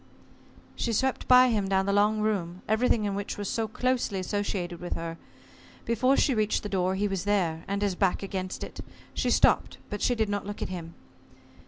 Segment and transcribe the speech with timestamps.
[0.75, 4.79] She swept by him down the long room, everything in which was so closely associated
[4.79, 5.19] with her.
[5.85, 8.79] Before she reached the door, he was there and his back against it.
[9.13, 10.95] She stopped, but she did not look at him.